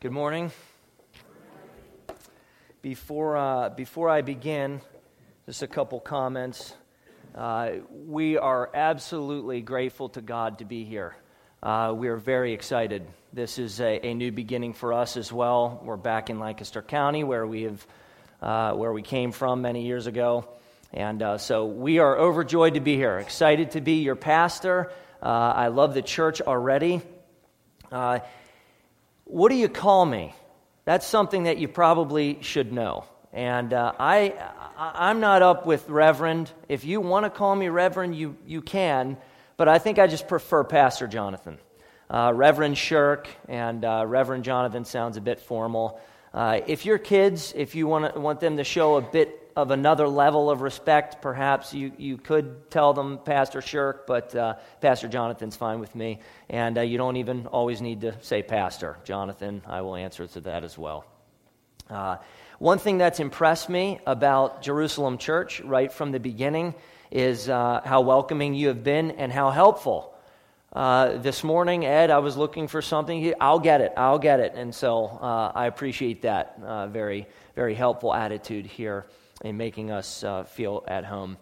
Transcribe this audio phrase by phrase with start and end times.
[0.00, 0.52] Good morning.
[2.82, 4.80] Before, uh, before I begin,
[5.46, 6.72] just a couple comments.
[7.34, 7.70] Uh,
[8.06, 11.16] we are absolutely grateful to God to be here.
[11.60, 13.08] Uh, we are very excited.
[13.32, 15.80] This is a, a, new beginning for us as well.
[15.82, 17.86] We're back in Lancaster County, where we have,
[18.40, 20.48] uh, where we came from many years ago,
[20.92, 23.18] and uh, so we are overjoyed to be here.
[23.18, 24.92] Excited to be your pastor.
[25.20, 27.02] Uh, I love the church already.
[29.28, 30.34] What do you call me?
[30.86, 33.04] That's something that you probably should know.
[33.30, 34.32] And uh, I,
[34.78, 36.50] I'm not up with Reverend.
[36.66, 39.18] If you want to call me Reverend, you, you can,
[39.58, 41.58] but I think I just prefer Pastor Jonathan.
[42.08, 46.00] Uh, Reverend Shirk and uh, Reverend Jonathan sounds a bit formal.
[46.32, 50.06] Uh, if your kids, if you want, want them to show a bit of another
[50.06, 55.56] level of respect, perhaps you, you could tell them Pastor Shirk, but uh, Pastor Jonathan's
[55.56, 56.20] fine with me.
[56.48, 58.98] And uh, you don't even always need to say Pastor.
[59.02, 61.04] Jonathan, I will answer to that as well.
[61.90, 62.18] Uh,
[62.60, 66.76] one thing that's impressed me about Jerusalem Church right from the beginning
[67.10, 70.14] is uh, how welcoming you have been and how helpful.
[70.72, 73.34] Uh, this morning, Ed, I was looking for something.
[73.40, 73.92] I'll get it.
[73.96, 74.52] I'll get it.
[74.54, 76.60] And so uh, I appreciate that
[76.92, 79.06] very, very helpful attitude here
[79.42, 81.36] in making us uh, feel at home.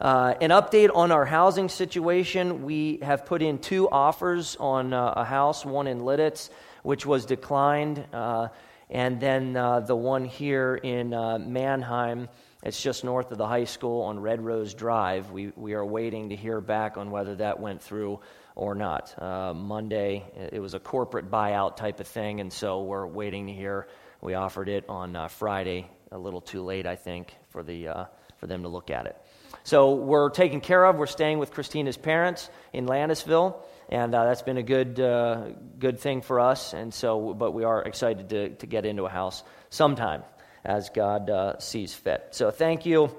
[0.00, 2.64] Uh, an update on our housing situation.
[2.64, 6.50] We have put in two offers on uh, a house, one in Lititz,
[6.82, 8.48] which was declined, uh,
[8.90, 12.28] and then uh, the one here in uh, Manheim.
[12.62, 15.30] It's just north of the high school on Red Rose Drive.
[15.30, 18.20] We, we are waiting to hear back on whether that went through
[18.54, 19.14] or not.
[19.54, 23.86] Monday, it was a corporate buyout type of thing, and so we're waiting to hear.
[24.20, 28.04] We offered it on Friday a little too late, I think, for, the, uh,
[28.38, 29.16] for them to look at it.
[29.64, 30.96] So we're taken care of.
[30.96, 33.56] We're staying with Christina's parents in Landisville,
[33.90, 36.72] and uh, that's been a good, uh, good thing for us.
[36.72, 40.22] And so, but we are excited to, to get into a house sometime
[40.64, 42.28] as God uh, sees fit.
[42.30, 43.14] So thank you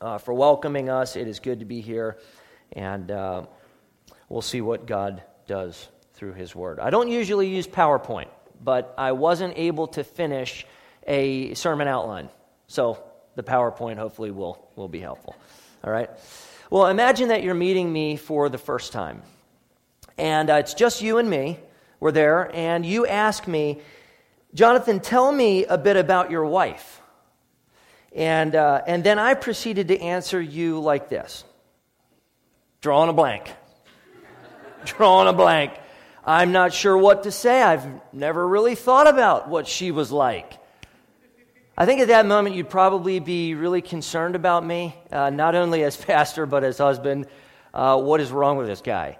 [0.00, 1.16] uh, for welcoming us.
[1.16, 2.18] It is good to be here,
[2.72, 3.46] and uh,
[4.28, 6.78] we'll see what God does through His Word.
[6.78, 8.28] I don't usually use PowerPoint,
[8.62, 10.66] but I wasn't able to finish
[11.06, 12.28] a sermon outline.
[12.66, 13.02] So
[13.34, 15.36] the PowerPoint hopefully will, will be helpful.
[15.84, 16.10] All right?
[16.70, 19.22] Well, imagine that you're meeting me for the first time.
[20.16, 21.58] And uh, it's just you and me.
[22.00, 22.50] We're there.
[22.54, 23.80] And you ask me,
[24.54, 27.00] Jonathan, tell me a bit about your wife.
[28.14, 31.44] And, uh, and then I proceeded to answer you like this
[32.80, 33.50] drawing a blank.
[34.84, 35.72] drawing a blank.
[36.24, 37.62] I'm not sure what to say.
[37.62, 40.58] I've never really thought about what she was like.
[41.76, 45.82] I think at that moment you'd probably be really concerned about me, uh, not only
[45.84, 47.26] as pastor, but as husband.
[47.72, 49.18] Uh, what is wrong with this guy?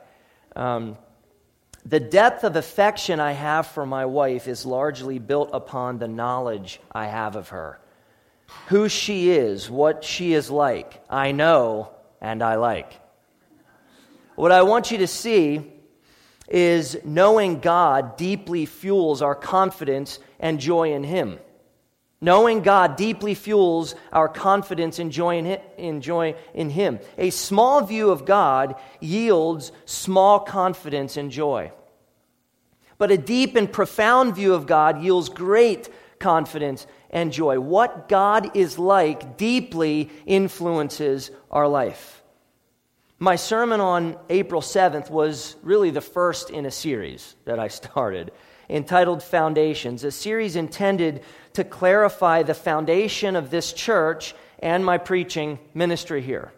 [0.54, 0.98] Um,
[1.86, 6.78] the depth of affection I have for my wife is largely built upon the knowledge
[6.92, 7.80] I have of her.
[8.66, 13.00] Who she is, what she is like, I know and I like.
[14.36, 15.72] What I want you to see
[16.48, 21.38] is knowing God deeply fuels our confidence and joy in Him.
[22.22, 27.00] Knowing God deeply fuels our confidence and joy in, joy in Him.
[27.18, 31.72] A small view of God yields small confidence and joy.
[32.96, 35.88] But a deep and profound view of God yields great
[36.20, 37.58] confidence and joy.
[37.58, 42.22] What God is like deeply influences our life.
[43.18, 48.30] My sermon on April 7th was really the first in a series that I started
[48.72, 51.22] entitled Foundations, a series intended
[51.52, 56.52] to clarify the foundation of this church and my preaching ministry here.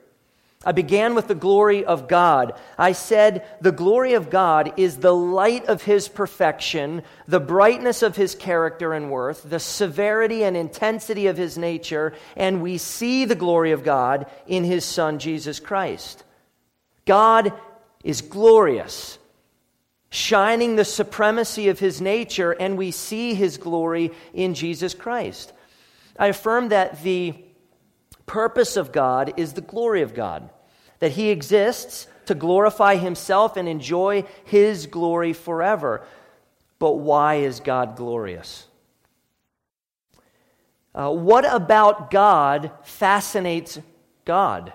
[0.67, 2.59] I began with the glory of God.
[2.79, 8.17] I said, The glory of God is the light of His perfection, the brightness of
[8.17, 13.35] His character and worth, the severity and intensity of His nature, and we see the
[13.35, 16.25] glory of God in His Son, Jesus Christ.
[17.05, 17.53] God
[18.03, 19.19] is glorious
[20.15, 25.53] shining the supremacy of his nature, and we see his glory in Jesus Christ.
[26.17, 27.35] I affirm that the
[28.25, 30.49] purpose of God is the glory of God,
[31.01, 36.07] that he exists to glorify himself and enjoy his glory forever.
[36.79, 38.69] But why is God glorious?
[40.95, 43.81] Uh, what about God fascinates
[44.25, 44.73] God?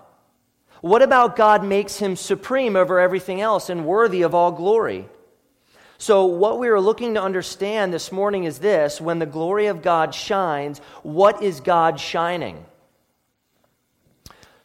[0.82, 5.08] What about God makes him supreme over everything else and worthy of all glory?
[6.02, 9.82] So, what we are looking to understand this morning is this when the glory of
[9.82, 12.66] God shines, what is God shining?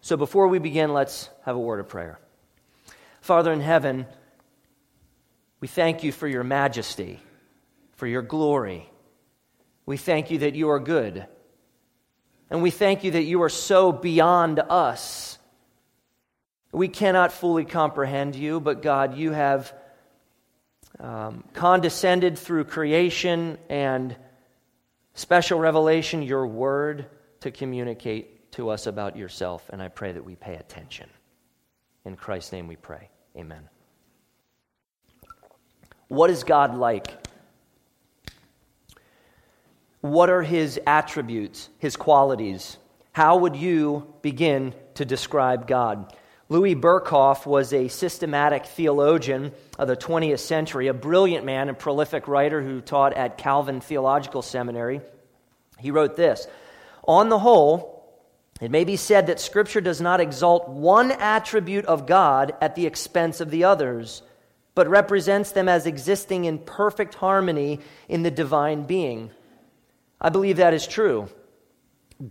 [0.01, 2.21] So, before we begin, let's have a word of prayer.
[3.21, 4.07] Father in heaven,
[5.59, 7.19] we thank you for your majesty,
[7.97, 8.89] for your glory.
[9.87, 11.27] We thank you that you are good.
[12.49, 15.41] And we thank you that you are so beyond us.
[16.71, 19.75] We cannot fully comprehend you, but God, you have
[21.01, 24.17] um, condescended through creation and
[25.15, 27.07] special revelation, your word,
[27.41, 29.69] to communicate to us about yourself.
[29.73, 31.09] And I pray that we pay attention.
[32.05, 33.09] In Christ's name we pray.
[33.37, 33.69] Amen.
[36.09, 37.13] What is God like?
[40.01, 42.77] What are his attributes, his qualities?
[43.13, 46.15] How would you begin to describe God?
[46.55, 52.29] Louis Berkhof was a systematic theologian of the 20th century, a brilliant man and prolific
[52.29, 55.01] writer who taught at Calvin Theological Seminary.
[55.81, 56.47] He wrote this
[57.09, 58.09] On the whole,
[58.61, 62.87] it may be said that Scripture does not exalt one attribute of God at the
[62.87, 64.23] expense of the others,
[64.77, 69.33] but represents them as existing in perfect harmony in the divine being.
[70.21, 71.29] I believe that is true.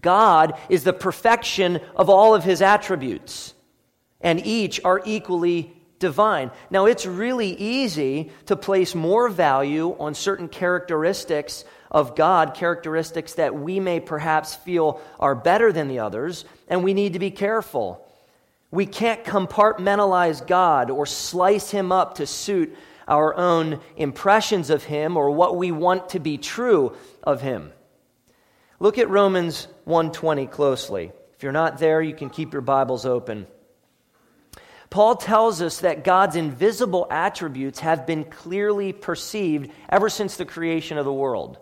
[0.02, 3.54] God is the perfection of all of his attributes,
[4.24, 6.52] and each are equally divine.
[6.70, 13.54] Now, it's really easy to place more value on certain characteristics of God, characteristics that
[13.56, 18.06] we may perhaps feel are better than the others, and we need to be careful.
[18.72, 22.76] We can't compartmentalize God or slice him up to suit
[23.08, 27.72] our own impressions of him or what we want to be true of him.
[28.80, 31.12] Look at Romans 1:20 closely.
[31.36, 33.48] If you're not there, you can keep your Bibles open.
[34.94, 41.00] Paul tells us that God's invisible attributes have been clearly perceived ever since the creation
[41.00, 41.58] of the world.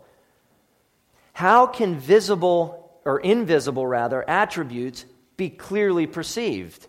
[1.31, 5.05] How can visible or invisible rather attributes
[5.37, 6.85] be clearly perceived?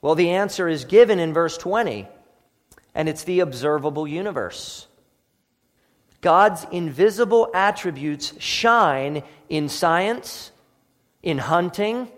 [0.00, 2.08] Well, the answer is given in verse 20,
[2.94, 4.86] and it's the observable universe.
[6.22, 10.50] God's invisible attributes shine in science,
[11.22, 12.08] in hunting,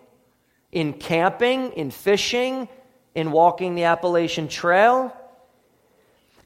[0.77, 2.69] in camping, in fishing,
[3.15, 5.11] in walking the Appalachian Trail.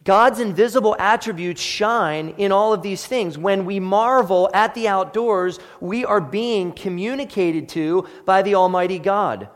[0.05, 3.37] God's invisible attributes shine in all of these things.
[3.37, 9.49] When we marvel at the outdoors, we are being communicated to by the Almighty God.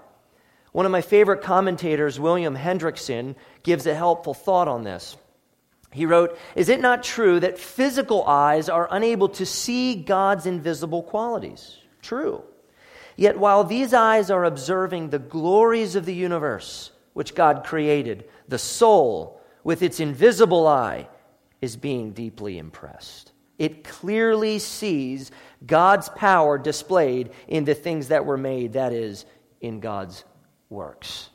[0.72, 5.16] One of my favorite commentators, William Hendriksen, gives a helpful thought on this.
[5.92, 11.04] He wrote, Is it not true that physical eyes are unable to see God's invisible
[11.04, 11.76] qualities?
[12.02, 12.42] True.
[13.16, 18.58] Yet while these eyes are observing the glories of the universe, which God created, the
[18.58, 21.08] soul, with its invisible eye,
[21.60, 23.32] is being deeply impressed.
[23.58, 25.30] It clearly sees
[25.64, 29.24] God's power displayed in the things that were made, that is,
[29.60, 30.24] in God's
[30.68, 31.30] works.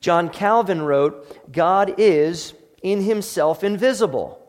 [0.00, 4.41] John Calvin wrote, God is in himself invisible.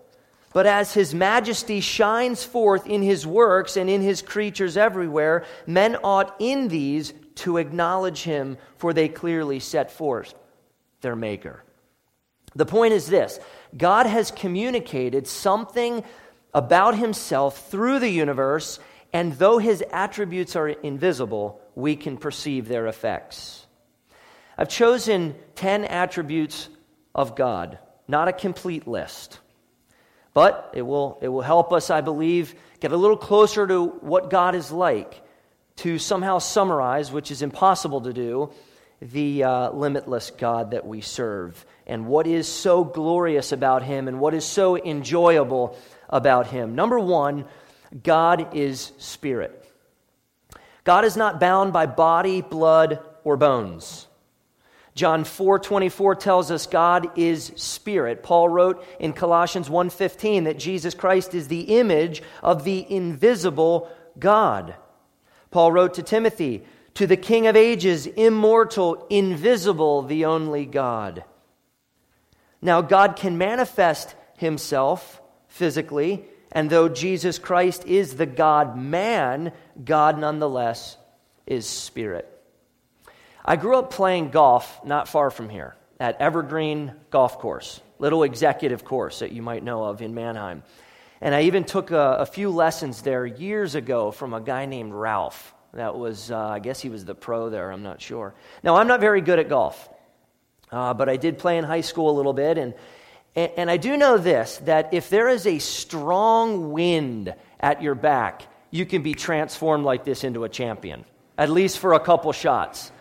[0.53, 5.97] But as his majesty shines forth in his works and in his creatures everywhere, men
[6.03, 10.35] ought in these to acknowledge him, for they clearly set forth
[11.01, 11.63] their Maker.
[12.55, 13.39] The point is this
[13.75, 16.03] God has communicated something
[16.53, 18.79] about himself through the universe,
[19.11, 23.65] and though his attributes are invisible, we can perceive their effects.
[24.56, 26.69] I've chosen 10 attributes
[27.15, 29.39] of God not a complete list.
[30.33, 34.30] But it will, it will help us, I believe, get a little closer to what
[34.30, 35.21] God is like,
[35.78, 38.52] to somehow summarize, which is impossible to do,
[39.02, 44.19] the uh, limitless God that we serve, and what is so glorious about Him, and
[44.19, 45.78] what is so enjoyable
[46.09, 46.73] about Him.
[46.75, 47.45] Number one,
[48.02, 49.59] God is spirit.
[50.83, 54.07] God is not bound by body, blood, or bones.
[54.95, 58.21] John 4:24 tells us God is spirit.
[58.21, 64.76] Paul wrote in Colossians 1:15 that Jesus Christ is the image of the invisible God.
[65.50, 71.23] Paul wrote to Timothy, to the King of ages, immortal, invisible, the only God.
[72.62, 79.52] Now God can manifest himself physically, and though Jesus Christ is the God man,
[79.83, 80.97] God nonetheless
[81.47, 82.32] is spirit.
[83.45, 88.85] I grew up playing golf not far from here at Evergreen Golf Course, little executive
[88.85, 90.64] course that you might know of in Manheim.
[91.19, 94.94] And I even took a, a few lessons there years ago from a guy named
[94.94, 95.54] Ralph.
[95.73, 98.33] That was, uh, I guess he was the pro there, I'm not sure.
[98.64, 99.90] Now, I'm not very good at golf,
[100.71, 102.57] uh, but I did play in high school a little bit.
[102.57, 102.73] And,
[103.35, 107.95] and, and I do know this that if there is a strong wind at your
[107.95, 111.04] back, you can be transformed like this into a champion,
[111.38, 112.92] at least for a couple shots.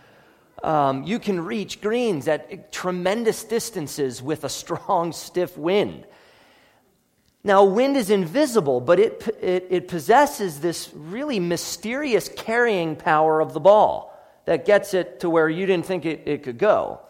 [0.62, 6.07] Um, you can reach greens at tremendous distances with a strong, stiff wind.
[7.45, 13.52] Now, wind is invisible, but it, it, it, possesses this really mysterious carrying power of
[13.52, 17.00] the ball that gets it to where you didn't think it, it could go.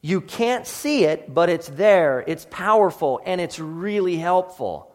[0.00, 4.94] You can't see it, but it's there, it's powerful, and it's really helpful.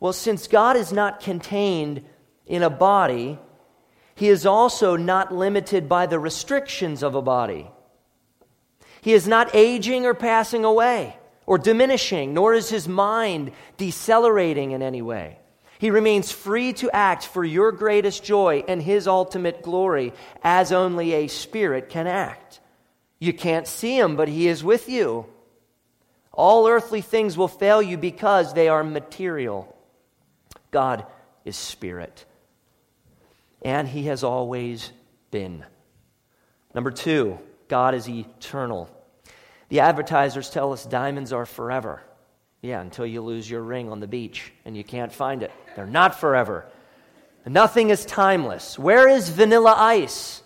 [0.00, 2.04] Well, since God is not contained
[2.46, 3.38] in a body,
[4.14, 7.70] he is also not limited by the restrictions of a body.
[9.00, 11.16] He is not aging or passing away
[11.46, 15.38] or diminishing, nor is his mind decelerating in any way.
[15.78, 20.12] He remains free to act for your greatest joy and his ultimate glory
[20.44, 22.60] as only a spirit can act.
[23.18, 25.26] You can't see him, but he is with you.
[26.32, 29.76] All earthly things will fail you because they are material.
[30.70, 31.04] God
[31.44, 32.24] is spirit,
[33.62, 34.92] and he has always
[35.30, 35.64] been.
[36.74, 37.38] Number two,
[37.68, 38.90] God is eternal.
[39.68, 42.02] The advertisers tell us diamonds are forever.
[42.60, 45.50] Yeah, until you lose your ring on the beach and you can't find it.
[45.74, 46.66] They're not forever.
[47.46, 48.78] Nothing is timeless.
[48.78, 50.42] Where is Vanilla Ice?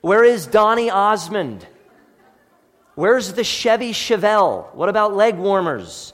[0.00, 1.66] Where is Donny Osmond?
[2.94, 4.74] Where's the Chevy Chevelle?
[4.74, 6.12] What about leg warmers?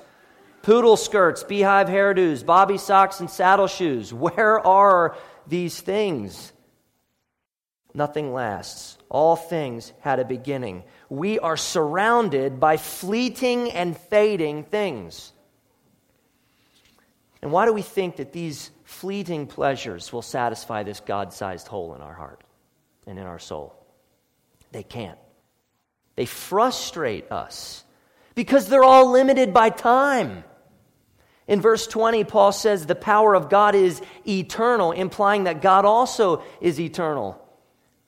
[0.65, 4.15] Poodle skirts, beehive hairdos, bobby socks, and saddle shoes.
[4.15, 5.15] Where are
[5.47, 6.55] these things?
[7.93, 8.97] Nothing lasts.
[9.11, 10.85] All things had a beginning.
[11.11, 15.33] We are surrounded by fleeting and fading things.
[17.43, 21.95] And why do we think that these fleeting pleasures will satisfy this God sized hole
[21.95, 22.43] in our heart
[23.07, 23.77] and in our soul?
[24.73, 25.19] They can't.
[26.17, 27.85] They frustrate us
[28.35, 30.43] because they're all limited by time.
[31.47, 36.43] In verse 20, Paul says the power of God is eternal, implying that God also
[36.61, 37.41] is eternal.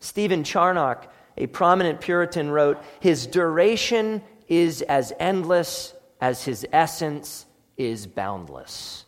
[0.01, 8.07] Stephen Charnock, a prominent Puritan, wrote His duration is as endless as his essence is
[8.07, 9.05] boundless.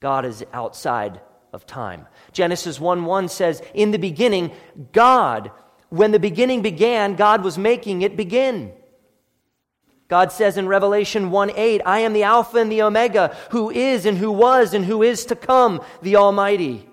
[0.00, 1.20] God is outside
[1.52, 2.06] of time.
[2.32, 4.52] Genesis 1 1 says, In the beginning,
[4.92, 5.50] God,
[5.88, 8.72] when the beginning began, God was making it begin.
[10.08, 14.04] God says in Revelation 1 8, I am the Alpha and the Omega, who is
[14.06, 16.86] and who was and who is to come, the Almighty.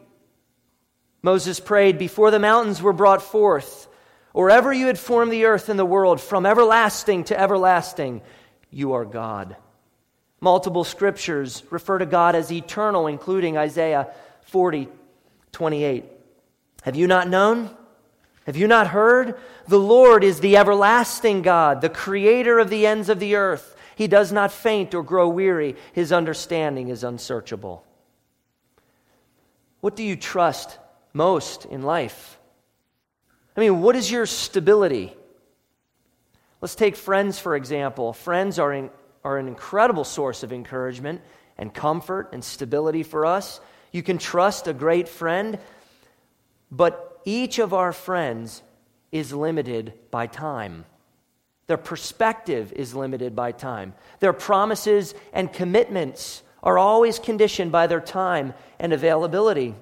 [1.21, 3.87] Moses prayed, Before the mountains were brought forth,
[4.33, 8.21] or ever you had formed the earth and the world, from everlasting to everlasting,
[8.69, 9.57] you are God.
[10.39, 14.07] Multiple scriptures refer to God as eternal, including Isaiah
[14.45, 14.87] 40,
[15.51, 16.05] 28.
[16.83, 17.75] Have you not known?
[18.45, 19.39] Have you not heard?
[19.67, 23.75] The Lord is the everlasting God, the creator of the ends of the earth.
[23.95, 25.75] He does not faint or grow weary.
[25.93, 27.85] His understanding is unsearchable.
[29.81, 30.79] What do you trust
[31.13, 32.39] most in life?
[33.55, 35.13] I mean, what is your stability?
[36.61, 38.13] Let's take friends, for example.
[38.13, 38.89] Friends are, in,
[39.23, 41.21] are an incredible source of encouragement
[41.57, 43.59] and comfort and stability for us.
[43.91, 45.59] You can trust a great friend,
[46.71, 48.63] but each of our friends
[49.11, 50.85] is limited by time.
[51.67, 53.93] Their perspective is limited by time.
[54.19, 59.75] Their promises and commitments are always conditioned by their time and availability.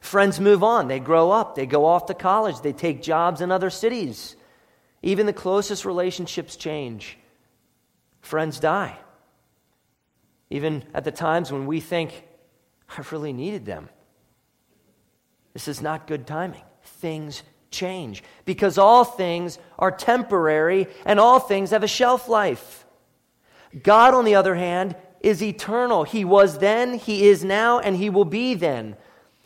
[0.00, 3.50] Friends move on, they grow up, they go off to college, they take jobs in
[3.50, 4.36] other cities.
[5.02, 7.18] Even the closest relationships change.
[8.20, 8.98] Friends die.
[10.50, 12.24] Even at the times when we think,
[12.88, 13.88] I really needed them.
[15.52, 16.62] This is not good timing.
[16.82, 22.84] Things change because all things are temporary and all things have a shelf life.
[23.82, 26.04] God, on the other hand, is eternal.
[26.04, 28.96] He was then, He is now, and He will be then.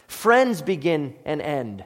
[0.06, 1.84] Friends begin and end.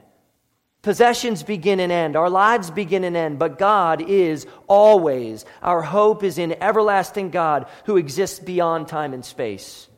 [0.81, 2.15] Possessions begin and end.
[2.15, 3.37] Our lives begin and end.
[3.39, 5.43] But God is always.
[5.61, 9.89] Our hope is in everlasting God who exists beyond time and space.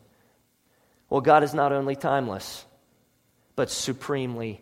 [1.09, 2.65] Well, God is not only timeless,
[3.61, 4.59] but supremely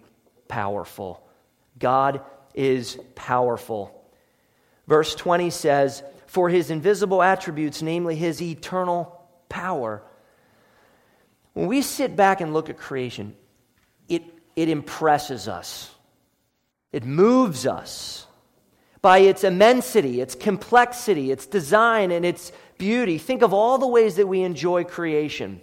[0.49, 1.25] powerful.
[1.79, 2.19] God
[2.53, 3.97] is powerful.
[4.89, 10.03] Verse 20 says, For his invisible attributes, namely his eternal power.
[11.53, 13.37] When we sit back and look at creation,
[14.09, 14.23] it,
[14.57, 15.89] it impresses us,
[16.91, 18.27] it moves us
[19.01, 23.17] by its immensity, its complexity, its design, and its beauty.
[23.17, 25.61] Think of all the ways that we enjoy creation.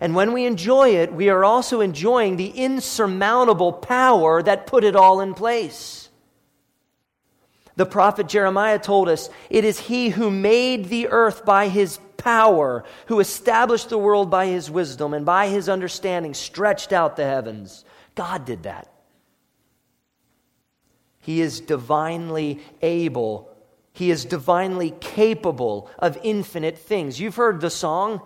[0.00, 4.96] And when we enjoy it, we are also enjoying the insurmountable power that put it
[4.96, 6.08] all in place.
[7.76, 12.84] The prophet Jeremiah told us it is he who made the earth by his power,
[13.06, 17.84] who established the world by his wisdom and by his understanding stretched out the heavens.
[18.14, 18.90] God did that.
[21.20, 23.52] He is divinely able
[23.92, 27.18] He is divinely capable of infinite things.
[27.18, 28.20] You've heard the song,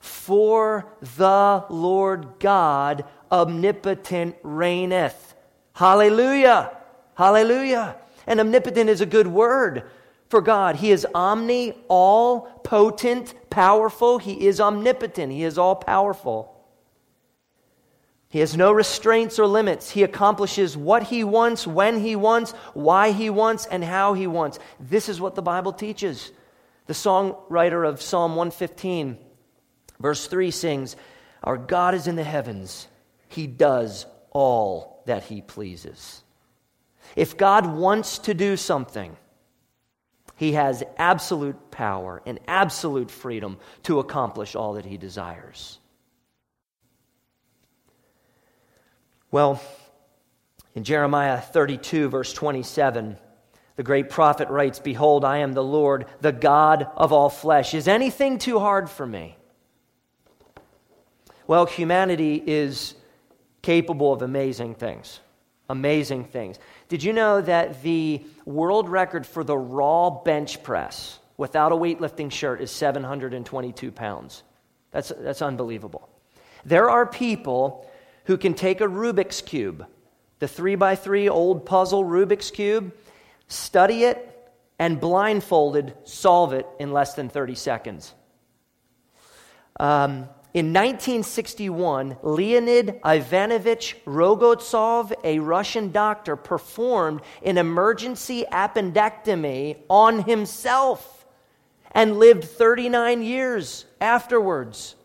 [0.00, 5.34] For the Lord God omnipotent reigneth.
[5.74, 6.76] Hallelujah!
[7.14, 7.96] Hallelujah!
[8.26, 9.84] And omnipotent is a good word
[10.28, 10.76] for God.
[10.76, 14.18] He is omni, all potent, powerful.
[14.18, 15.32] He is omnipotent.
[15.32, 16.56] He is all powerful.
[18.28, 19.90] He has no restraints or limits.
[19.90, 24.60] He accomplishes what he wants, when he wants, why he wants, and how he wants.
[24.78, 26.30] This is what the Bible teaches.
[26.86, 29.18] The songwriter of Psalm 115,
[30.00, 30.96] verse 3 sings,
[31.44, 32.88] Our God is in the heavens,
[33.28, 36.22] he does all that he pleases.
[37.16, 39.16] If God wants to do something,
[40.36, 45.78] he has absolute power and absolute freedom to accomplish all that he desires.
[49.30, 49.62] Well,
[50.74, 53.16] in Jeremiah 32, verse 27,
[53.76, 57.74] the great prophet writes, Behold, I am the Lord, the God of all flesh.
[57.74, 59.36] Is anything too hard for me?
[61.50, 62.94] Well, humanity is
[63.60, 65.18] capable of amazing things.
[65.68, 66.60] Amazing things.
[66.88, 72.30] Did you know that the world record for the raw bench press without a weightlifting
[72.30, 74.44] shirt is 722 pounds?
[74.92, 76.08] That's, that's unbelievable.
[76.64, 77.90] There are people
[78.26, 79.84] who can take a Rubik's Cube,
[80.38, 82.92] the three by three old puzzle Rubik's Cube,
[83.48, 88.14] study it, and blindfolded solve it in less than 30 seconds.
[89.80, 101.24] Um, in 1961, Leonid Ivanovich Rogovtsov, a Russian doctor, performed an emergency appendectomy on himself
[101.92, 104.96] and lived 39 years afterwards.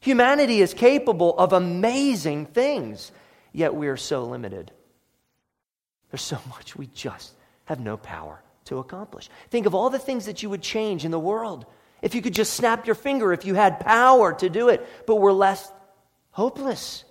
[0.00, 3.12] Humanity is capable of amazing things,
[3.52, 4.72] yet we are so limited.
[6.10, 7.34] There's so much we just
[7.66, 9.28] have no power to accomplish.
[9.50, 11.66] Think of all the things that you would change in the world
[12.02, 15.16] if you could just snap your finger, if you had power to do it, but
[15.16, 15.70] we're less
[16.32, 17.04] hopeless.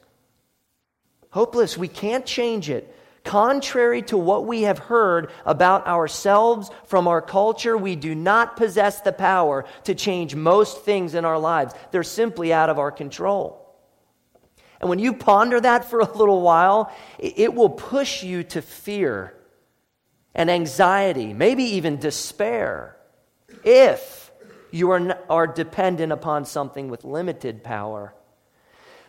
[1.29, 1.77] Hopeless.
[1.77, 2.93] We can't change it.
[3.23, 9.01] Contrary to what we have heard about ourselves from our culture, we do not possess
[9.01, 11.73] the power to change most things in our lives.
[11.91, 13.59] They're simply out of our control.
[14.81, 19.37] And when you ponder that for a little while, it will push you to fear
[20.33, 22.97] and anxiety, maybe even despair,
[23.63, 24.20] if
[24.71, 28.13] you are, are dependent upon something with limited power.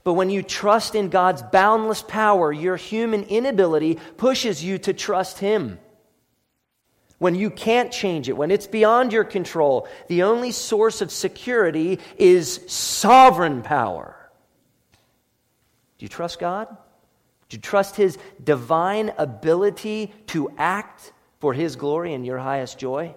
[0.05, 5.39] But when you trust in God's boundless power, your human inability pushes you to trust
[5.39, 5.79] Him.
[7.19, 12.01] When you can't change it, when it's beyond your control, the only source of security
[12.17, 14.17] is sovereign power.
[15.99, 16.67] Do you trust God?
[17.49, 23.15] Do you trust His divine ability to act for His glory and your highest joy?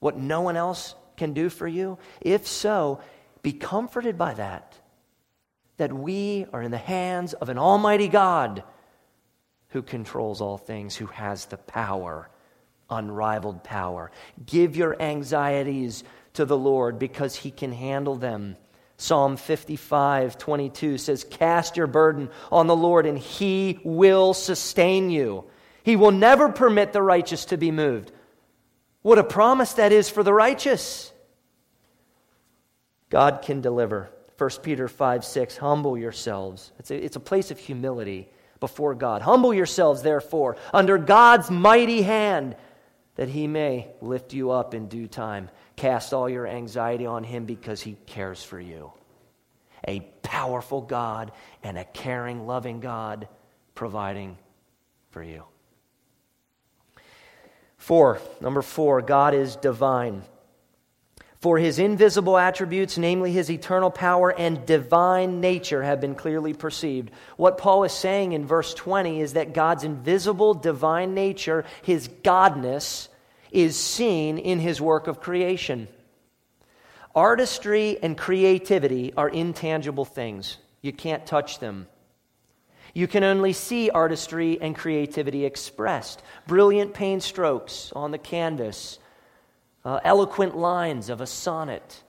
[0.00, 1.98] What no one else can do for you?
[2.20, 3.00] If so,
[3.42, 4.78] be comforted by that.
[5.76, 8.64] That we are in the hands of an Almighty God
[9.68, 12.28] who controls all things, who has the power,
[12.90, 14.10] unrivaled power.
[14.44, 18.56] Give your anxieties to the Lord because He can handle them.
[18.96, 25.44] Psalm 55, 22 says, Cast your burden on the Lord, and He will sustain you.
[25.82, 28.12] He will never permit the righteous to be moved.
[29.02, 31.12] What a promise that is for the righteous.
[33.08, 34.10] God can deliver.
[34.38, 36.72] 1 Peter 5 6, humble yourselves.
[36.78, 39.22] It's a, it's a place of humility before God.
[39.22, 42.56] Humble yourselves, therefore, under God's mighty hand,
[43.16, 45.50] that he may lift you up in due time.
[45.76, 48.92] Cast all your anxiety on him because he cares for you.
[49.88, 51.32] A powerful God
[51.62, 53.28] and a caring, loving God
[53.74, 54.36] providing
[55.10, 55.44] for you.
[57.80, 60.22] Four, number four, God is divine.
[61.40, 67.10] For his invisible attributes, namely his eternal power and divine nature, have been clearly perceived.
[67.38, 73.08] What Paul is saying in verse 20 is that God's invisible divine nature, his godness,
[73.50, 75.88] is seen in his work of creation.
[77.14, 81.86] Artistry and creativity are intangible things, you can't touch them.
[82.94, 86.22] You can only see artistry and creativity expressed.
[86.46, 88.98] Brilliant paint strokes on the canvas,
[89.84, 92.02] uh, eloquent lines of a sonnet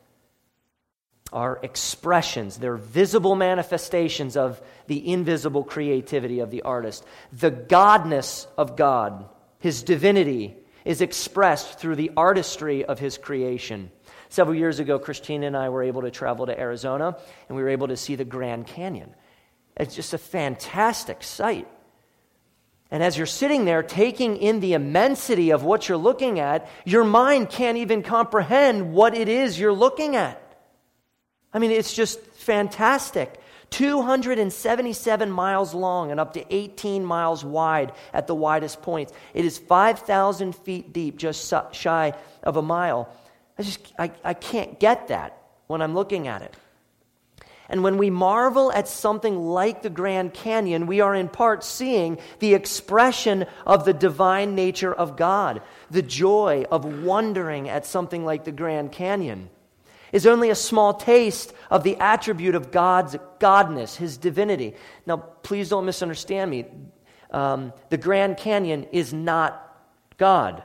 [1.32, 2.58] are expressions.
[2.58, 7.06] They're visible manifestations of the invisible creativity of the artist.
[7.32, 13.91] The godness of God, his divinity, is expressed through the artistry of his creation.
[14.30, 17.15] Several years ago, Christina and I were able to travel to Arizona,
[17.48, 19.13] and we were able to see the Grand Canyon.
[19.77, 21.67] It's just a fantastic sight.
[22.91, 27.05] And as you're sitting there taking in the immensity of what you're looking at, your
[27.05, 30.39] mind can't even comprehend what it is you're looking at.
[31.53, 33.39] I mean, it's just fantastic.
[33.71, 39.13] 277 miles long and up to 18 miles wide at the widest points.
[39.34, 43.10] It is 5,000 feet deep, just shy of a mile.
[43.57, 46.53] I just, I, I can't get that when I'm looking at it.
[47.71, 52.19] And when we marvel at something like the Grand Canyon, we are in part seeing
[52.39, 55.62] the expression of the divine nature of God.
[55.89, 59.49] The joy of wondering at something like the Grand Canyon
[60.12, 64.75] is only a small taste of the attribute of God's godness, his divinity.
[65.05, 66.65] Now, please don't misunderstand me.
[67.31, 69.65] Um, the Grand Canyon is not
[70.17, 70.62] God,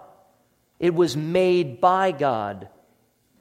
[0.80, 2.68] it was made by God.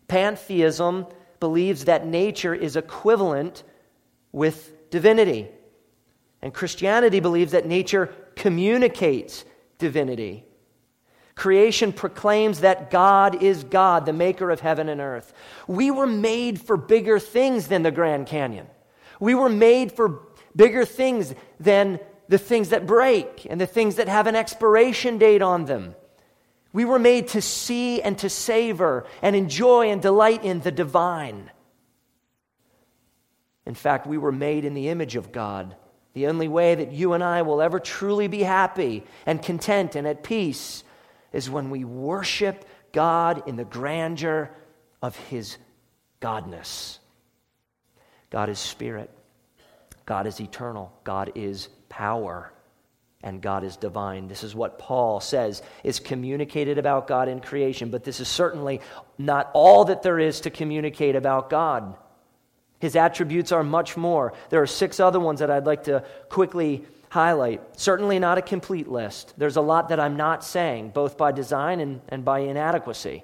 [0.07, 1.07] Pantheism
[1.39, 3.63] believes that nature is equivalent
[4.31, 5.47] with divinity.
[6.41, 9.45] And Christianity believes that nature communicates
[9.77, 10.45] divinity.
[11.35, 15.33] Creation proclaims that God is God, the maker of heaven and earth.
[15.67, 18.67] We were made for bigger things than the Grand Canyon.
[19.19, 20.21] We were made for
[20.55, 25.41] bigger things than the things that break and the things that have an expiration date
[25.41, 25.95] on them.
[26.75, 31.49] We were made to see and to savor and enjoy and delight in the divine.
[33.65, 35.77] In fact, we were made in the image of God.
[36.15, 40.05] The only way that you and I will ever truly be happy and content and
[40.05, 40.83] at peace
[41.31, 44.51] is when we worship God in the grandeur
[45.01, 45.57] of His
[46.21, 46.99] Godness.
[48.29, 49.09] God is spirit,
[50.05, 52.51] God is eternal, God is power
[53.25, 54.27] and God is divine.
[54.27, 58.81] This is what Paul says is communicated about God in creation, but this is certainly
[59.17, 61.97] not all that there is to communicate about God.
[62.79, 64.33] His attributes are much more.
[64.49, 67.79] There are six other ones that I'd like to quickly highlight.
[67.79, 69.33] Certainly not a complete list.
[69.37, 73.23] There's a lot that I'm not saying, both by design and, and by inadequacy.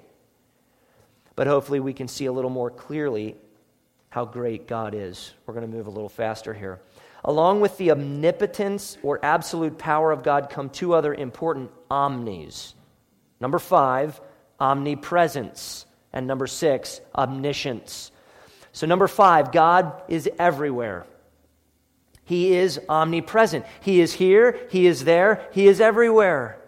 [1.36, 3.36] But hopefully we can see a little more clearly
[4.08, 5.32] how great God is.
[5.46, 6.80] We're going to move a little faster here.
[7.24, 12.74] Along with the omnipotence or absolute power of God come two other important omnis.
[13.40, 14.20] Number five,
[14.58, 15.86] omnipresence.
[16.12, 18.10] And number six, omniscience.
[18.72, 21.06] So, number five, God is everywhere.
[22.24, 23.66] He is omnipresent.
[23.80, 26.58] He is here, He is there, He is everywhere.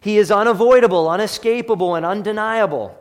[0.00, 2.98] He is unavoidable, unescapable, and undeniable.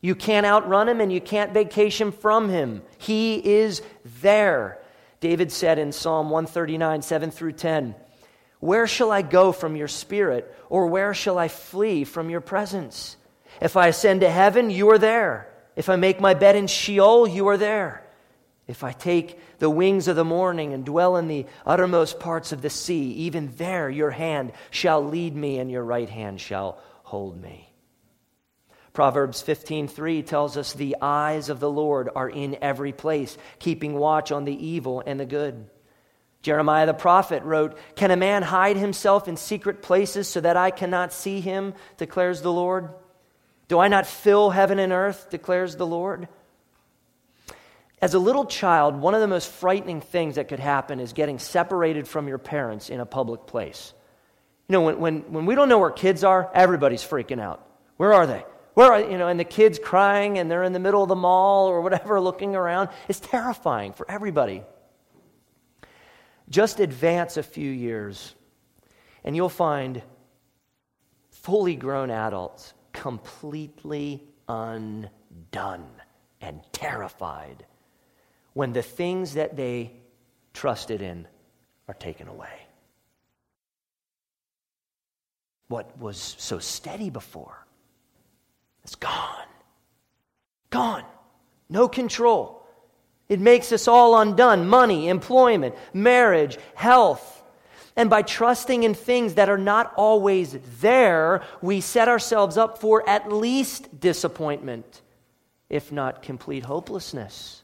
[0.00, 2.82] You can't outrun Him and you can't vacation from Him.
[2.98, 3.82] He is
[4.20, 4.81] there.
[5.22, 7.94] David said in Psalm 139, 7 through 10,
[8.58, 13.16] Where shall I go from your spirit, or where shall I flee from your presence?
[13.60, 15.48] If I ascend to heaven, you are there.
[15.76, 18.04] If I make my bed in Sheol, you are there.
[18.66, 22.60] If I take the wings of the morning and dwell in the uttermost parts of
[22.60, 27.40] the sea, even there your hand shall lead me, and your right hand shall hold
[27.40, 27.71] me.
[28.92, 34.30] Proverbs 15:3 tells us the eyes of the Lord are in every place, keeping watch
[34.30, 35.68] on the evil and the good.
[36.42, 40.70] Jeremiah the prophet wrote, "Can a man hide himself in secret places so that I
[40.70, 42.90] cannot see him?" declares the Lord.
[43.68, 46.28] "Do I not fill heaven and earth?" declares the Lord.
[48.02, 51.38] As a little child, one of the most frightening things that could happen is getting
[51.38, 53.94] separated from your parents in a public place.
[54.68, 57.64] You know, when, when, when we don't know where kids are, everybody's freaking out.
[57.96, 58.44] Where are they?
[58.74, 61.16] Where are, you know, and the kids crying and they're in the middle of the
[61.16, 62.88] mall or whatever looking around.
[63.08, 64.62] It's terrifying for everybody.
[66.48, 68.34] Just advance a few years
[69.24, 70.02] and you'll find
[71.30, 75.88] fully grown adults completely undone
[76.40, 77.64] and terrified
[78.52, 79.92] when the things that they
[80.52, 81.26] trusted in
[81.88, 82.66] are taken away.
[85.68, 87.66] What was so steady before
[88.84, 89.46] it's gone.
[90.70, 91.04] Gone.
[91.68, 92.66] No control.
[93.28, 97.42] It makes us all undone money, employment, marriage, health.
[97.96, 103.08] And by trusting in things that are not always there, we set ourselves up for
[103.08, 105.02] at least disappointment,
[105.68, 107.62] if not complete hopelessness.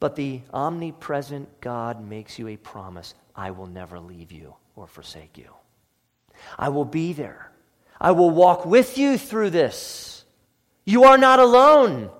[0.00, 5.38] But the omnipresent God makes you a promise I will never leave you or forsake
[5.38, 5.48] you.
[6.58, 7.50] I will be there.
[8.04, 10.26] I will walk with you through this.
[10.84, 12.10] You are not alone.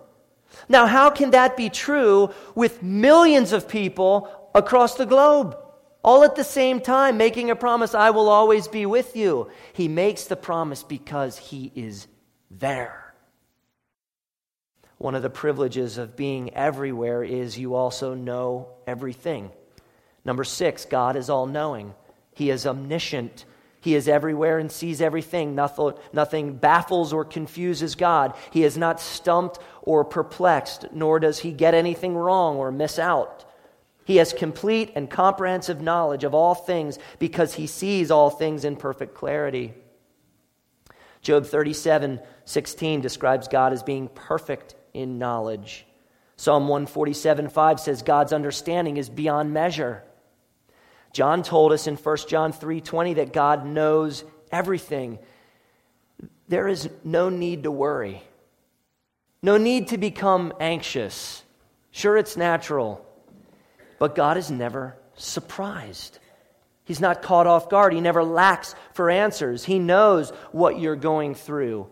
[0.67, 5.59] Now, how can that be true with millions of people across the globe?
[6.03, 9.51] All at the same time, making a promise, I will always be with you.
[9.75, 12.07] He makes the promise because he is
[12.51, 13.13] there.
[14.97, 19.51] One of the privileges of being everywhere is you also know everything.
[20.25, 21.93] Number six, God is all knowing,
[22.33, 23.45] He is omniscient.
[23.85, 25.55] He is everywhere and sees everything.
[25.55, 28.33] Nothing, nothing baffles or confuses God.
[28.51, 33.45] He is not stumped or perplexed, nor does he get anything wrong or miss out.
[34.07, 38.77] He has complete and comprehensive knowledge of all things because he sees all things in
[38.77, 39.75] perfect clarity.
[41.21, 45.85] Job 37 16 describes God as being perfect in knowledge.
[46.37, 50.05] Psalm 147 5 says God's understanding is beyond measure.
[51.15, 55.21] John told us in 1 John 3:20 that God knows everything.
[56.49, 58.23] There is no need to worry.
[59.41, 61.45] No need to become anxious.
[61.93, 63.07] Sure it's natural,
[64.01, 66.19] but God is never surprised.
[66.83, 67.93] He's not caught off guard.
[67.93, 69.65] He never lacks for answers.
[69.65, 71.87] He knows what you're going through.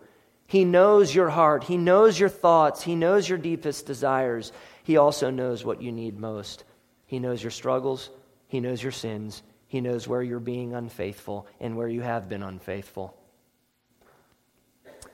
[0.47, 1.63] He knows your heart.
[1.63, 2.83] He knows your thoughts.
[2.83, 4.51] He knows your deepest desires.
[4.83, 6.65] He also knows what you need most.
[7.05, 8.09] He knows your struggles.
[8.53, 9.41] He knows your sins.
[9.65, 13.17] He knows where you're being unfaithful and where you have been unfaithful.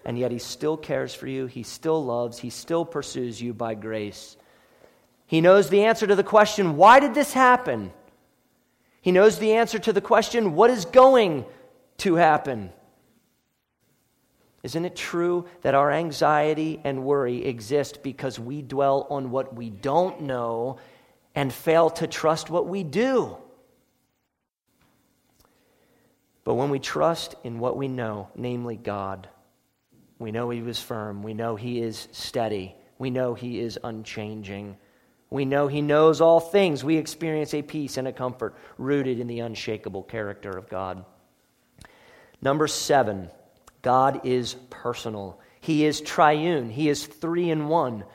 [0.03, 1.45] And yet, He still cares for you.
[1.45, 2.39] He still loves.
[2.39, 4.35] He still pursues you by grace.
[5.25, 7.93] He knows the answer to the question, why did this happen?
[8.99, 11.45] He knows the answer to the question, what is going
[11.99, 12.73] to happen?
[14.63, 19.69] Isn't it true that our anxiety and worry exist because we dwell on what we
[19.69, 20.77] don't know
[21.35, 23.37] and fail to trust what we do.
[26.43, 29.29] But when we trust in what we know, namely God,
[30.17, 34.77] we know He was firm, we know He is steady, we know He is unchanging.
[35.31, 36.83] We know He knows all things.
[36.83, 41.05] We experience a peace and a comfort rooted in the unshakable character of God.
[42.41, 43.29] Number seven,
[43.81, 45.39] God is personal.
[45.61, 46.69] He is triune.
[46.69, 48.05] He is three in one.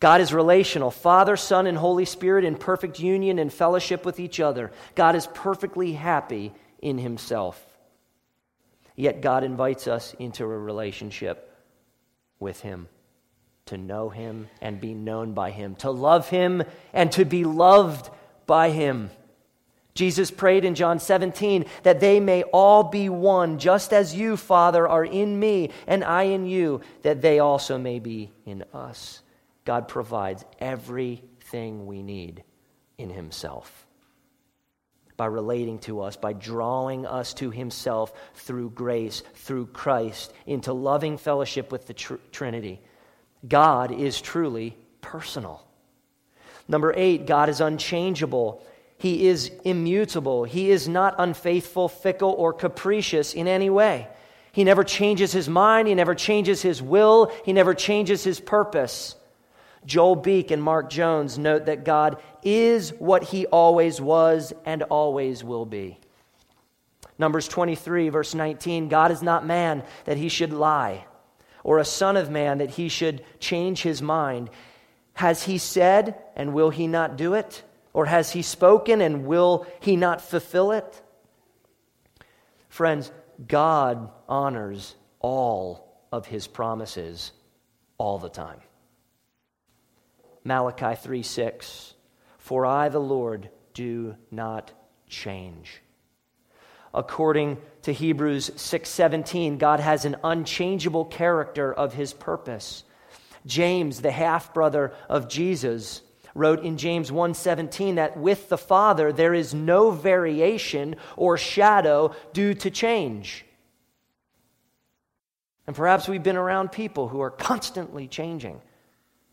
[0.00, 4.38] God is relational Father, Son, and Holy Spirit in perfect union and fellowship with each
[4.38, 4.70] other.
[4.94, 7.64] God is perfectly happy in Himself.
[8.94, 11.52] Yet God invites us into a relationship
[12.38, 12.88] with Him,
[13.66, 18.10] to know Him and be known by Him, to love Him and to be loved
[18.46, 19.10] by Him.
[19.94, 24.86] Jesus prayed in John 17 that they may all be one, just as you, Father,
[24.86, 29.22] are in me and I in you, that they also may be in us.
[29.68, 32.42] God provides everything we need
[32.96, 33.86] in Himself.
[35.18, 41.18] By relating to us, by drawing us to Himself through grace, through Christ, into loving
[41.18, 42.80] fellowship with the tr- Trinity.
[43.46, 45.62] God is truly personal.
[46.66, 48.64] Number eight, God is unchangeable.
[48.96, 50.44] He is immutable.
[50.44, 54.08] He is not unfaithful, fickle, or capricious in any way.
[54.52, 55.88] He never changes his mind.
[55.88, 57.30] He never changes his will.
[57.44, 59.14] He never changes his purpose.
[59.88, 65.42] Joel Beeke and Mark Jones note that God is what he always was and always
[65.42, 65.98] will be.
[67.18, 71.06] Numbers 23, verse 19 God is not man that he should lie,
[71.64, 74.50] or a son of man that he should change his mind.
[75.14, 77.62] Has he said, and will he not do it?
[77.94, 81.00] Or has he spoken, and will he not fulfill it?
[82.68, 83.10] Friends,
[83.46, 87.32] God honors all of his promises
[87.96, 88.60] all the time.
[90.44, 91.94] Malachi 3 6.
[92.38, 94.72] For I, the Lord, do not
[95.08, 95.82] change.
[96.94, 102.84] According to Hebrews 6:17, God has an unchangeable character of his purpose.
[103.46, 106.02] James, the half brother of Jesus,
[106.34, 112.54] wrote in James 1:17 that with the Father there is no variation or shadow due
[112.54, 113.44] to change.
[115.66, 118.62] And perhaps we've been around people who are constantly changing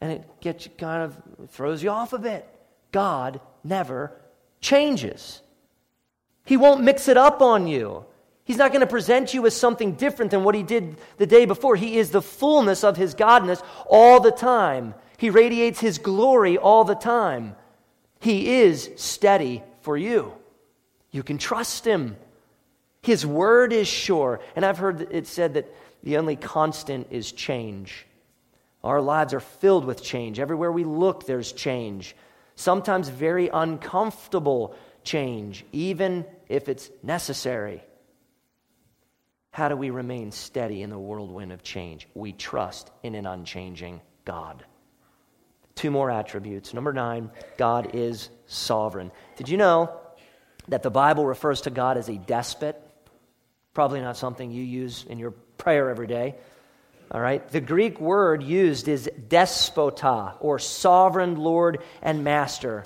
[0.02, 2.48] and it gets you kind of throws you off a bit.
[2.92, 4.12] God never
[4.62, 5.42] changes.
[6.46, 8.06] He won't mix it up on you.
[8.44, 11.46] He's not going to present you as something different than what he did the day
[11.46, 11.76] before.
[11.76, 14.94] He is the fullness of his godness all the time.
[15.18, 17.56] He radiates his glory all the time.
[18.20, 20.34] He is steady for you.
[21.12, 22.18] You can trust him.
[23.02, 24.40] His word is sure.
[24.56, 28.06] And I've heard it said that the only constant is change.
[28.86, 30.40] Our lives are filled with change.
[30.40, 32.16] Everywhere we look, there's change.
[32.56, 37.84] Sometimes very uncomfortable change, even if it's necessary.
[39.50, 42.08] How do we remain steady in the whirlwind of change?
[42.14, 44.64] We trust in an unchanging God.
[45.74, 46.72] Two more attributes.
[46.72, 49.12] Number nine, God is sovereign.
[49.36, 50.00] Did you know
[50.68, 52.80] that the Bible refers to God as a despot?
[53.74, 56.36] Probably not something you use in your prayer every day.
[57.12, 57.48] All right?
[57.50, 62.84] The Greek word used is despota, or sovereign Lord and Master.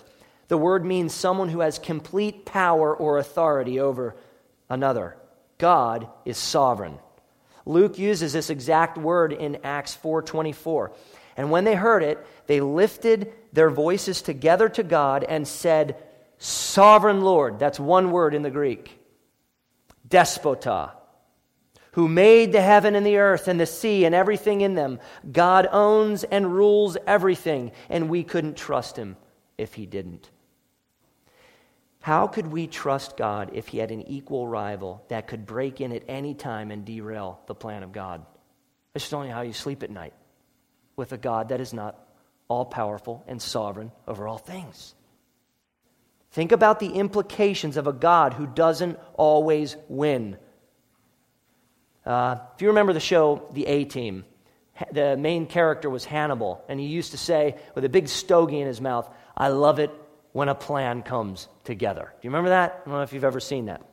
[0.49, 4.15] The word means someone who has complete power or authority over
[4.69, 5.15] another.
[5.57, 6.99] God is sovereign.
[7.65, 10.91] Luke uses this exact word in Acts 4:24.
[11.37, 15.95] And when they heard it, they lifted their voices together to God and said,
[16.39, 18.99] "Sovereign Lord." That's one word in the Greek.
[20.07, 20.91] Despota.
[21.93, 24.99] Who made the heaven and the earth and the sea and everything in them.
[25.31, 29.17] God owns and rules everything, and we couldn't trust him
[29.57, 30.29] if he didn't.
[32.01, 35.91] How could we trust God if he had an equal rival that could break in
[35.91, 38.25] at any time and derail the plan of God?
[38.93, 40.13] It's just only how you sleep at night
[40.95, 41.97] with a God that is not
[42.47, 44.95] all powerful and sovereign over all things.
[46.31, 50.37] Think about the implications of a God who doesn't always win.
[52.05, 54.25] Uh, if you remember the show The A Team,
[54.91, 58.67] the main character was Hannibal, and he used to say, with a big stogie in
[58.67, 59.91] his mouth, I love it
[60.31, 62.13] when a plan comes together.
[62.13, 62.81] Do you remember that?
[62.81, 63.85] I don't know if you've ever seen that.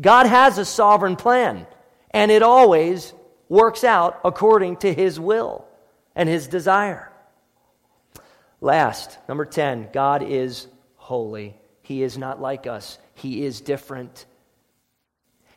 [0.00, 1.66] God has a sovereign plan,
[2.10, 3.12] and it always
[3.48, 5.66] works out according to his will
[6.14, 7.10] and his desire.
[8.60, 11.56] Last, number 10, God is holy.
[11.82, 14.24] He is not like us, he is different.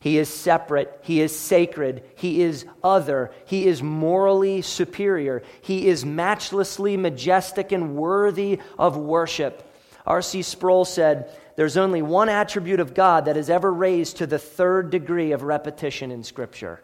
[0.06, 1.00] He is separate.
[1.02, 2.04] He is sacred.
[2.14, 3.32] He is other.
[3.46, 5.42] He is morally superior.
[5.64, 9.68] He is matchlessly majestic and worthy of worship.
[10.06, 10.44] R.C.
[10.44, 14.92] Sproul said, There's only one attribute of God that is ever raised to the third
[14.92, 16.84] degree of repetition in Scripture.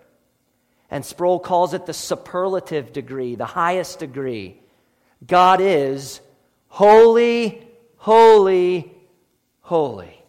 [0.90, 4.60] And Sproul calls it the superlative degree, the highest degree.
[5.24, 6.22] God is
[6.70, 8.92] holy, holy,
[9.60, 10.21] holy.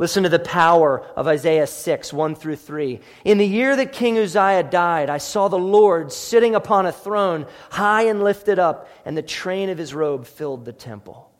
[0.00, 3.00] Listen to the power of Isaiah 6, 1 through 3.
[3.26, 7.44] In the year that King Uzziah died, I saw the Lord sitting upon a throne,
[7.68, 11.30] high and lifted up, and the train of his robe filled the temple.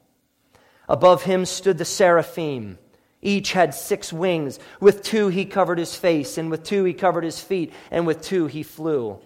[0.90, 2.79] Above him stood the seraphim.
[3.23, 4.59] Each had six wings.
[4.79, 8.20] With two he covered his face, and with two he covered his feet, and with
[8.20, 9.20] two he flew.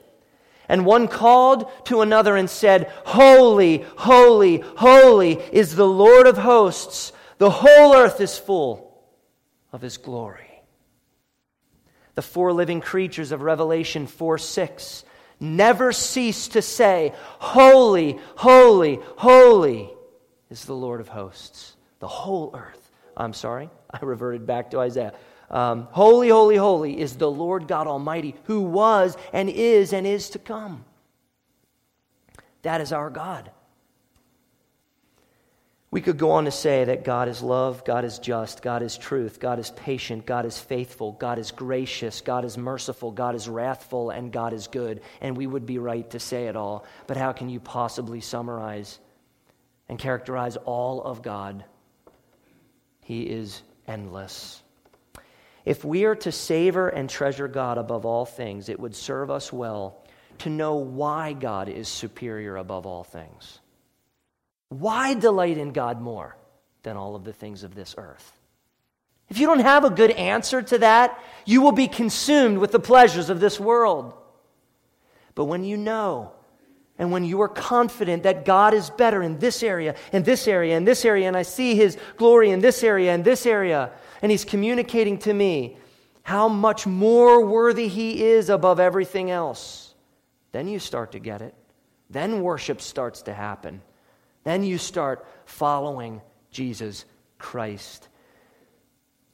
[0.68, 7.12] And one called to another and said, Holy, holy, holy is the Lord of hosts.
[7.38, 8.84] The whole earth is full
[9.74, 10.62] of his glory.
[12.14, 15.04] The four living creatures of Revelation 4 6
[15.40, 19.90] never cease to say, Holy, holy, holy
[20.48, 21.76] is the Lord of hosts.
[21.98, 22.88] The whole earth.
[23.16, 25.12] I'm sorry, I reverted back to Isaiah.
[25.50, 30.30] Um, holy, holy, holy is the Lord God Almighty, who was and is and is
[30.30, 30.84] to come.
[32.62, 33.50] That is our God.
[35.94, 38.98] We could go on to say that God is love, God is just, God is
[38.98, 43.48] truth, God is patient, God is faithful, God is gracious, God is merciful, God is
[43.48, 45.02] wrathful, and God is good.
[45.20, 46.85] And we would be right to say it all.
[47.07, 48.98] But how can you possibly summarize
[49.88, 51.64] and characterize all of God?
[53.02, 54.64] He is endless.
[55.64, 59.52] If we are to savor and treasure God above all things, it would serve us
[59.52, 60.04] well
[60.38, 63.61] to know why God is superior above all things.
[64.68, 66.37] Why delight in God more
[66.83, 68.33] than all of the things of this earth?
[69.29, 72.79] If you don't have a good answer to that, you will be consumed with the
[72.79, 74.12] pleasures of this world.
[75.35, 76.33] But when you know,
[76.98, 80.77] and when you are confident that God is better in this area, in this area,
[80.77, 83.90] in this area, and I see His glory in this area, in this area,
[84.22, 85.77] and He's communicating to me
[86.22, 89.94] how much more worthy He is above everything else,
[90.53, 91.55] then you start to get it.
[92.11, 93.83] Then worship starts to happen.
[94.44, 97.04] Then you start following Jesus
[97.38, 98.09] Christ.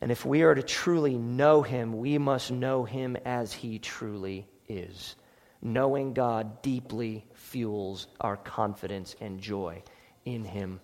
[0.00, 4.48] And if we are to truly know him, we must know him as he truly
[4.68, 5.16] is.
[5.60, 9.82] Knowing God deeply fuels our confidence and joy
[10.24, 10.80] in him.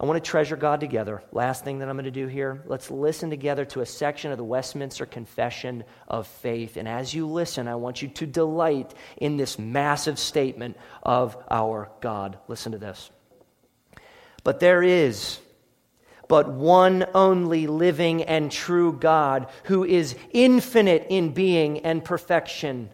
[0.00, 1.22] I want to treasure God together.
[1.30, 4.38] Last thing that I'm going to do here, let's listen together to a section of
[4.38, 6.76] the Westminster Confession of Faith.
[6.76, 11.88] And as you listen, I want you to delight in this massive statement of our
[12.00, 12.38] God.
[12.48, 13.12] Listen to this.
[14.44, 15.38] But there is
[16.32, 22.88] but one only living and true God who is infinite in being and perfection,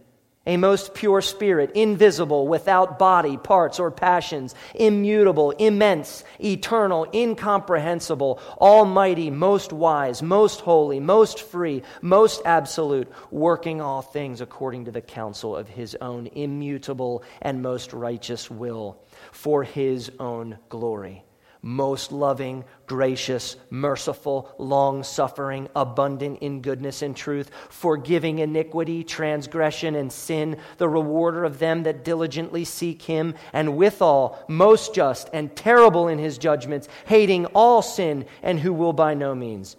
[0.45, 9.31] a most pure spirit, invisible, without body, parts, or passions, immutable, immense, eternal, incomprehensible, almighty,
[9.31, 15.55] most wise, most holy, most free, most absolute, working all things according to the counsel
[15.55, 21.23] of his own immutable and most righteous will for his own glory
[21.63, 30.13] most loving, gracious, merciful, long suffering, abundant in goodness and truth, forgiving iniquity, transgression, and
[30.13, 36.09] sin, the rewarder of them that diligently seek him, and withal most just and terrible
[36.09, 39.77] in his judgments, hating all sin, and who will by no means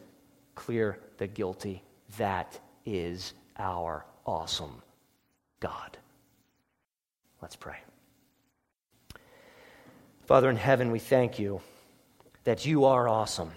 [0.56, 1.82] clear the guilty.
[2.18, 4.82] That is our awesome
[5.60, 5.98] God.
[7.42, 7.78] Let's pray.
[10.26, 11.62] Father in heaven, we thank you
[12.50, 13.52] that you are awesome,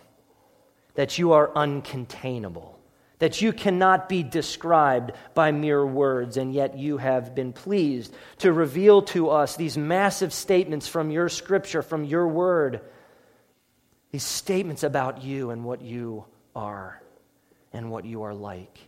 [0.97, 2.75] that you are uncontainable,
[3.21, 8.53] that you cannot be described by mere words, and yet you have been pleased to
[8.53, 12.83] reveal to us these massive statements from your scripture, from your word,
[14.11, 17.01] these statements about you and what you are
[17.73, 18.79] and what you are like.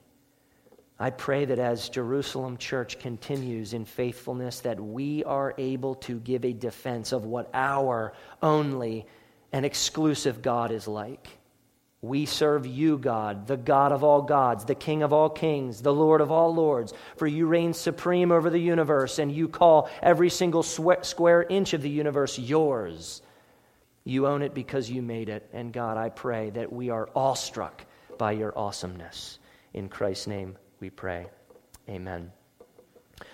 [0.99, 6.45] I pray that as Jerusalem Church continues in faithfulness, that we are able to give
[6.45, 9.07] a defense of what our only
[9.55, 11.29] and exclusive God is like.
[12.03, 15.95] We serve you, God, the God of all gods, the King of all kings, the
[15.95, 20.29] Lord of all lords, for you reign supreme over the universe, and you call every
[20.29, 23.23] single square inch of the universe yours.
[24.03, 25.49] You own it because you made it.
[25.53, 27.87] And God, I pray that we are awestruck
[28.19, 29.39] by your awesomeness.
[29.73, 31.27] In Christ's name we pray.
[31.89, 32.33] Amen.